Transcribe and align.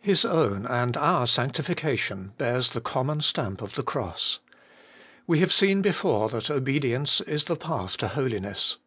His 0.00 0.24
own 0.24 0.64
and 0.64 0.96
our 0.96 1.26
sanctification 1.26 2.32
bears 2.38 2.70
the 2.72 2.80
common 2.80 3.20
stamp 3.20 3.60
of 3.60 3.74
the 3.74 3.82
cross. 3.82 4.38
We 5.26 5.40
have 5.40 5.52
seen 5.52 5.82
before 5.82 6.30
that 6.30 6.50
obedience 6.50 7.20
is 7.20 7.44
the 7.44 7.56
path 7.56 7.98
to 7.98 8.08
holiness. 8.08 8.78